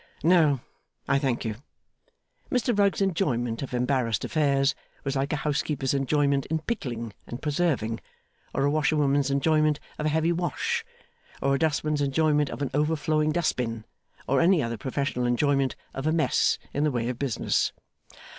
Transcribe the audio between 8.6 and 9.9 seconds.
a washerwoman's enjoyment